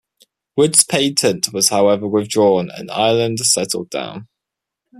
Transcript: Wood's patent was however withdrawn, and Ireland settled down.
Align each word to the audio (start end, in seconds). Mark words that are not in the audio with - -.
Wood's 0.57 0.83
patent 0.83 1.53
was 1.53 1.69
however 1.69 2.07
withdrawn, 2.07 2.71
and 2.71 2.89
Ireland 2.89 3.37
settled 3.41 3.91
down. 3.91 4.29